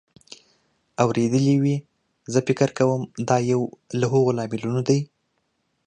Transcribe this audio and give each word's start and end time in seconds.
اورېدلې 1.03 1.55
وې. 1.63 1.77
زه 2.33 2.39
فکر 2.47 2.69
کوم 2.77 3.01
دا 3.29 3.37
یو 3.51 3.61
له 3.99 4.05
هغو 4.13 4.35
لاملونو 4.37 4.81
دی 4.89 4.99